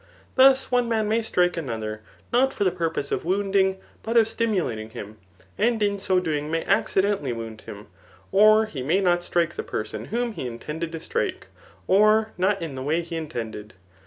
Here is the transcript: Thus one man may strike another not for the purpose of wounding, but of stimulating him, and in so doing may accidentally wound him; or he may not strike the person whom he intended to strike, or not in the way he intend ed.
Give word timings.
Thus 0.33 0.71
one 0.71 0.89
man 0.89 1.07
may 1.07 1.21
strike 1.21 1.55
another 1.57 2.01
not 2.33 2.55
for 2.55 2.63
the 2.63 2.71
purpose 2.71 3.11
of 3.11 3.23
wounding, 3.23 3.77
but 4.01 4.17
of 4.17 4.27
stimulating 4.27 4.89
him, 4.89 5.17
and 5.59 5.79
in 5.83 5.99
so 5.99 6.19
doing 6.19 6.49
may 6.49 6.65
accidentally 6.65 7.31
wound 7.33 7.61
him; 7.61 7.85
or 8.31 8.65
he 8.65 8.81
may 8.81 8.99
not 8.99 9.23
strike 9.23 9.53
the 9.53 9.61
person 9.61 10.05
whom 10.05 10.31
he 10.33 10.47
intended 10.47 10.91
to 10.93 10.99
strike, 10.99 11.49
or 11.85 12.31
not 12.35 12.59
in 12.63 12.73
the 12.73 12.81
way 12.81 13.01
he 13.03 13.15
intend 13.15 13.55
ed. 13.55 13.73